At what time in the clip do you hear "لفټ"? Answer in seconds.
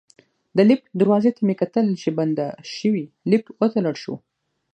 0.69-0.85, 3.31-3.47